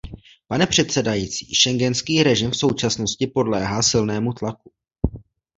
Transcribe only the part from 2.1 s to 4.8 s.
režim v současnosti podléhá silnému tlaku.